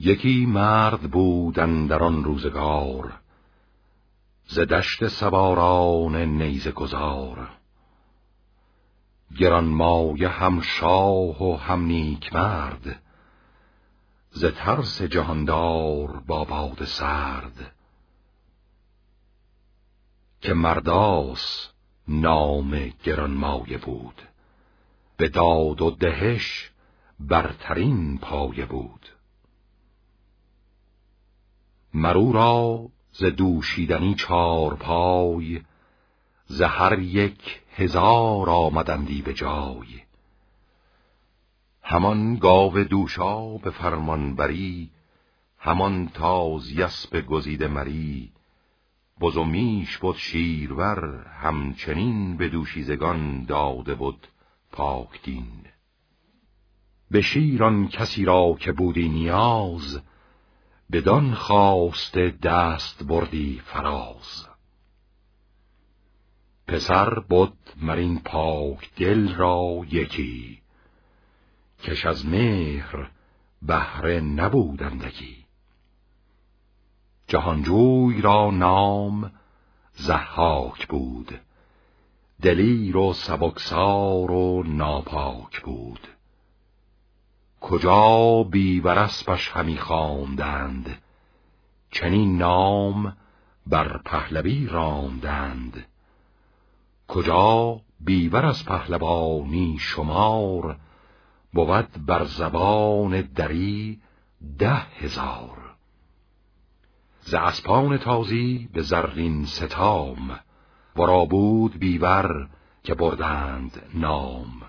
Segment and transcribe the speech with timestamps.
[0.00, 3.20] یکی مرد بودن در آن روزگار
[4.46, 7.50] ز دشت سواران نیزه گذار.
[9.38, 13.02] گران مایه هم شاه و هم نیک مرد
[14.30, 17.74] ز ترس جهاندار با باد سرد.
[20.40, 21.72] که مرداس
[22.08, 24.22] نام گران مایه بود
[25.16, 26.70] به داد و دهش
[27.20, 29.17] برترین پایه بود.
[31.98, 35.60] مرو را ز دوشیدنی چار پای
[36.46, 39.86] ز هر یک هزار آمدندی به جای.
[41.82, 44.90] همان گاو دوشا به فرمان بری
[45.58, 48.32] همان تاز یسب گزیده مری.
[49.20, 54.28] بز و میش بود شیرور همچنین به دوشیزگان داده بود
[54.72, 55.64] پاکدین.
[57.10, 60.00] به شیران کسی را که بودی نیاز
[60.92, 64.48] بدان خواست دست بردی فراز.
[66.66, 70.62] پسر بود مرین پاک دل را یکی
[71.82, 73.10] کش از مهر
[73.62, 75.44] بهره نبودندگی
[77.26, 79.32] جهانجوی را نام
[79.92, 81.40] زحاک بود
[82.42, 86.17] دلیر و سبکسار و ناپاک بود.
[87.60, 91.02] کجا بیورسبش همی خواندند؟
[91.90, 93.16] چنین نام
[93.66, 95.86] بر پهلوی راندند.
[97.08, 100.76] کجا بیور از پهلوانی شمار
[101.52, 104.00] بود بر زبان دری
[104.58, 105.58] ده هزار.
[107.20, 110.40] ز اسپان تازی به زرین ستام
[110.96, 112.48] ورا بود بیور
[112.82, 114.62] که بردند نام.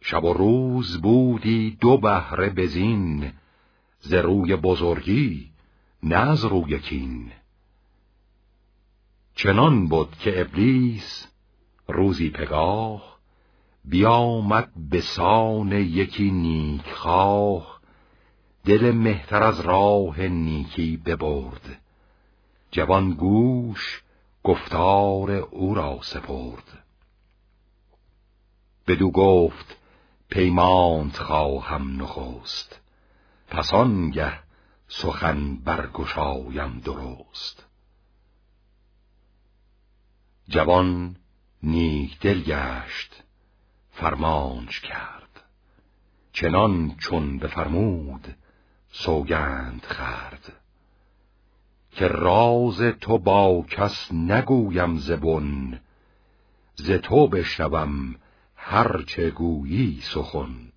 [0.00, 3.32] شب و روز بودی دو بهره بزین
[4.00, 5.50] ز روی بزرگی
[6.02, 7.32] نه از روی کین.
[9.34, 11.28] چنان بود که ابلیس
[11.88, 13.18] روزی پگاه
[13.84, 17.80] بیامد به سان یکی نیکخواه
[18.64, 21.80] دل مهتر از راه نیکی ببرد.
[22.70, 24.02] جوان گوش
[24.42, 26.84] گفتار او را سپرد.
[28.86, 29.79] بدو گفت
[30.30, 32.80] پیمانت خواهم نخست.
[33.48, 34.38] پس آنگه
[34.88, 37.66] سخن برگشایم درست.
[40.48, 41.16] جوان
[41.62, 43.22] نیک دل گشت
[43.90, 45.42] فرمانش کرد.
[46.32, 48.34] چنان چون بفرمود
[48.92, 50.52] سوگند خرد.
[51.90, 55.80] که راز تو با کس نگویم زبون
[56.74, 58.14] ز تو بشنوم
[58.62, 60.72] هر چه گویی سخن.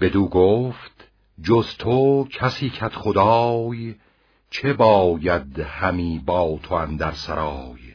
[0.00, 1.10] بدو گفت
[1.42, 3.94] جز تو کسی کت خدای
[4.50, 7.94] چه باید همی با تو اندر سرای؟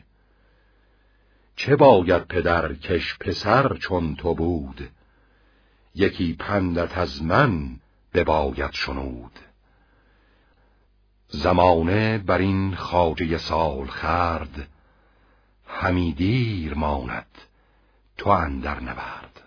[1.55, 4.89] چه باید پدر کش پسر چون تو بود؟
[5.95, 7.79] یکی پندت از من
[8.13, 9.39] بباید شنود.
[11.27, 14.67] زمانه بر این خاجه سال خرد
[15.67, 17.46] همی دیر ماند.
[18.17, 19.43] تو اندر نبرد.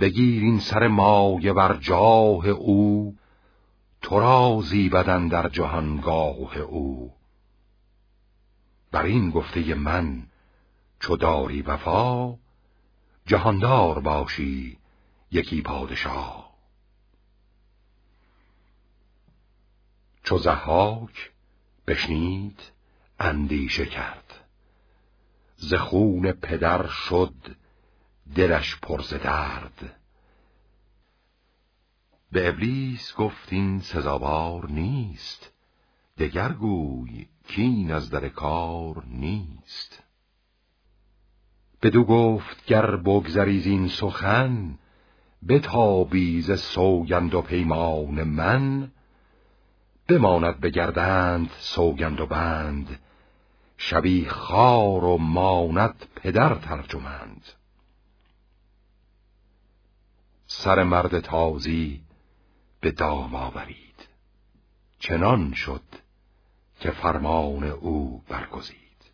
[0.00, 3.16] بگیر این سر مایه بر جاه او
[4.02, 7.14] تو را زیبدن در جهانگاه او.
[8.90, 10.26] بر این گفته من
[11.00, 12.34] چو داری وفا
[13.26, 14.78] جهاندار باشی
[15.30, 16.48] یکی پادشاه.
[20.22, 21.32] چو زحاک
[21.86, 22.60] بشنید
[23.20, 24.47] اندیشه کرد.
[25.60, 27.56] ز خون پدر شد
[28.34, 29.96] دلش پر درد.
[32.32, 35.52] به ابلیس گفت این سزاوار نیست
[36.18, 40.02] دگر گوی کین از در کار نیست.
[41.82, 44.78] بدو گفت گر بگذریز این سخن
[45.48, 48.90] بتابی ز سوگند و پیمان من.
[50.08, 52.98] بماند بگردند سوگند و بند
[53.80, 57.44] شبی خار و ماند پدر ترجمند.
[60.46, 62.00] سر مرد تازی
[62.80, 64.08] به دام آورید.
[64.98, 65.82] چنان شد
[66.80, 69.10] که فرمان او برگزید.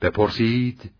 [0.00, 0.90] بپرسید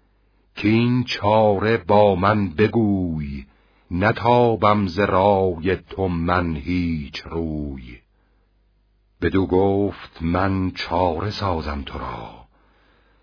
[0.54, 3.46] که این چاره با من بگوی
[3.90, 8.00] نتابم ز رای تو من هیچ روی.
[9.20, 12.44] بدو گفت من چاره سازم تو را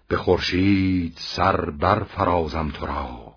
[0.08, 3.36] به خورشید سر بر فرازم تو را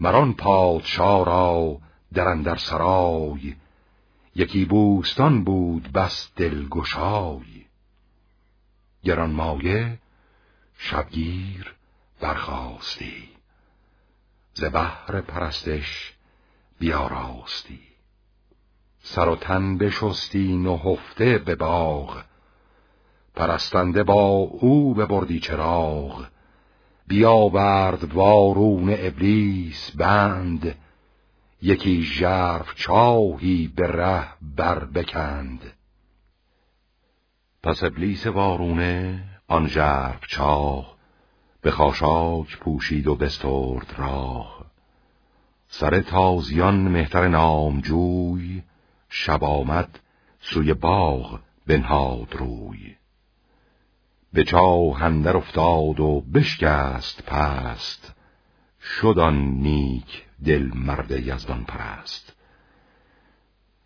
[0.00, 1.78] مران پادشاه را
[2.14, 3.54] در اندر سرای
[4.34, 7.66] یکی بوستان بود بس دلگشای
[9.04, 9.98] گرانمایه
[10.78, 11.74] شبگیر
[12.20, 13.28] برخواستی
[14.54, 16.12] ز بحر پرستش
[16.78, 17.91] بیاراستی.
[19.02, 22.22] سر و تن بشستی نهفته به باغ.
[23.34, 26.26] پرستنده با او ببردی چراغ.
[27.06, 30.74] بیاورد وارون ابلیس بند.
[31.62, 35.72] یکی ژرف چاهی به ره بر بکند.
[37.62, 40.96] پس ابلیس وارونه آن ژرف چاه
[41.60, 44.64] به خاشاک پوشید و بسترد راه.
[45.68, 48.62] سر تازیان مهتر نامجوی
[49.14, 49.98] شب آمد
[50.40, 52.96] سوی باغ بنهاد روی.
[54.32, 58.14] به چاه اندر افتاد و بشکست پست
[58.80, 62.36] شدان نیک دل مرد یزدان پرست.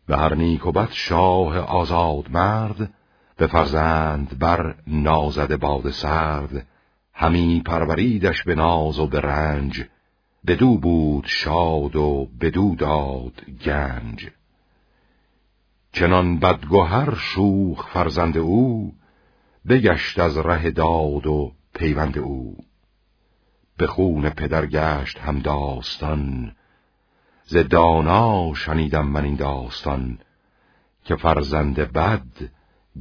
[0.07, 2.93] به هر نیک و بد شاه آزاد مرد
[3.37, 6.67] به فرزند بر نازد باد سرد.
[7.13, 9.85] همی پروریدش به ناز و به رنج
[10.47, 14.31] بدو بود شاد و بدو داد گنج.
[15.99, 18.95] چنان بدگوهر شوخ فرزند او
[19.69, 22.57] بگشت از ره داد و پیوند او.
[23.77, 26.53] به خون پدر گشت هم داستان
[27.45, 30.19] ز دانا شنیدم من این داستان
[31.05, 32.51] که فرزند بد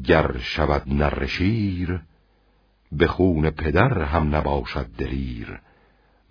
[0.04, 2.02] گر شود نرشیر
[2.92, 5.60] به خون پدر هم نباشد دلیر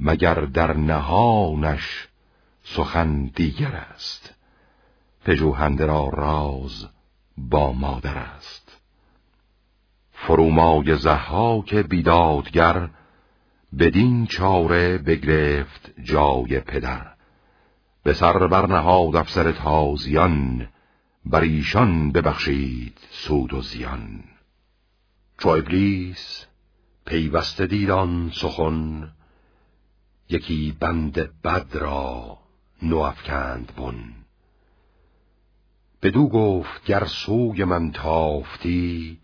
[0.00, 2.08] مگر در نهانش
[2.62, 4.34] سخن دیگر است.
[5.24, 6.86] پژوهنده را راز
[7.36, 8.80] با مادر است.
[10.12, 12.88] فرومای زحاک بیدادگر
[13.78, 17.14] بدین چاره بگرفت جای پدر.
[18.02, 20.68] به سر برنهاد افسر تازیان
[21.26, 24.24] بر ایشان ببخشید سود و زیان.
[25.38, 26.46] چو ابلیس
[27.06, 29.12] پیوسته دیدان سخن
[30.28, 32.38] یکی بند بد را
[32.82, 34.23] نو افکند بن.
[36.04, 39.18] بدو گفت گر سوی من تافتی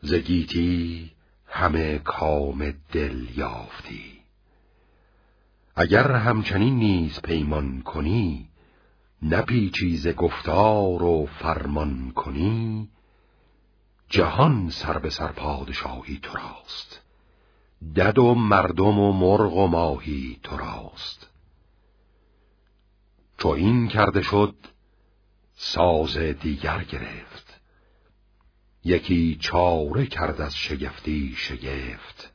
[0.00, 1.10] زگیتی
[1.46, 4.12] همه کام دل یافتی.
[5.76, 8.48] اگر همچنین نیز پیمان کنی
[9.22, 12.88] نپیچی ز گفتار و فرمان کنی
[14.08, 17.02] جهان سر به سر پادشاهی تو راست
[17.96, 21.30] دد و مردم و مرغ و ماهی تو راست.
[23.38, 24.54] چو این کرده شد
[25.56, 27.60] ساز دیگر گرفت.
[28.84, 32.32] یکی چاره کرد از شگفتی شگفت.